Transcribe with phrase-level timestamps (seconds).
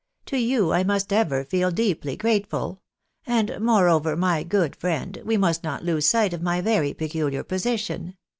[0.31, 2.81] "To you I must ever feel deeply grateful;
[3.27, 8.15] and moreover, my good friend, we must not lose sight of my very peculiar position.